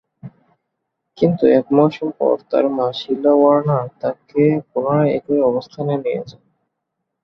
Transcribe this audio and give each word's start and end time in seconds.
কিন্তু 1.17 1.43
এক 1.57 1.65
মৌসুম 1.77 2.09
পর 2.19 2.35
তার 2.49 2.65
মা 2.77 2.87
শিলা 2.99 3.33
ওয়ার্নার 3.35 3.87
তাকে 4.01 4.41
পুনরায় 4.69 5.11
একই 5.17 5.39
অবস্থানে 5.49 5.93
নিয়ে 6.03 6.21
যান। 6.29 6.43